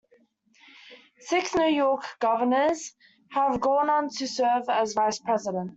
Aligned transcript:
Six 1.19 1.53
New 1.53 1.67
York 1.69 2.03
governors 2.17 2.95
have 3.29 3.61
gone 3.61 3.87
on 3.91 4.09
to 4.09 4.27
serve 4.27 4.67
as 4.67 4.95
vice 4.95 5.19
president. 5.19 5.69